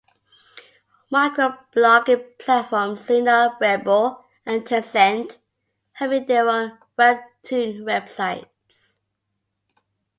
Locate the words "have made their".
5.91-6.49